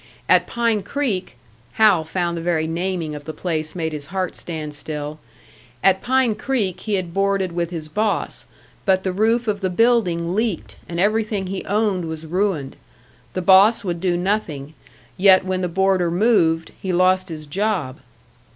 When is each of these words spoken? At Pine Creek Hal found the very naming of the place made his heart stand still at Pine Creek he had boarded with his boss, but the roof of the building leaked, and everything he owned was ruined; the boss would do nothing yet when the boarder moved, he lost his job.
At 0.27 0.47
Pine 0.47 0.81
Creek 0.81 1.35
Hal 1.73 2.03
found 2.03 2.35
the 2.35 2.41
very 2.41 2.65
naming 2.65 3.13
of 3.13 3.25
the 3.25 3.35
place 3.35 3.75
made 3.75 3.93
his 3.93 4.07
heart 4.07 4.35
stand 4.35 4.73
still 4.73 5.19
at 5.83 6.01
Pine 6.01 6.33
Creek 6.33 6.79
he 6.79 6.95
had 6.95 7.13
boarded 7.13 7.51
with 7.51 7.69
his 7.69 7.87
boss, 7.87 8.47
but 8.83 9.03
the 9.03 9.11
roof 9.13 9.47
of 9.47 9.61
the 9.61 9.69
building 9.69 10.33
leaked, 10.33 10.75
and 10.89 10.99
everything 10.99 11.45
he 11.45 11.63
owned 11.65 12.05
was 12.05 12.25
ruined; 12.25 12.77
the 13.33 13.43
boss 13.43 13.83
would 13.83 14.01
do 14.01 14.17
nothing 14.17 14.73
yet 15.17 15.45
when 15.45 15.61
the 15.61 15.67
boarder 15.69 16.09
moved, 16.09 16.71
he 16.81 16.91
lost 16.91 17.29
his 17.29 17.45
job. 17.45 17.97